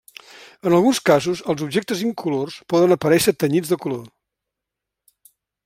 En 0.69 0.75
alguns 0.77 1.01
casos, 1.09 1.43
els 1.53 1.61
objectes 1.65 2.01
incolors 2.05 2.57
poden 2.75 2.95
aparèixer 2.97 3.35
tenyits 3.45 3.75
de 3.75 3.81
color. 3.99 4.03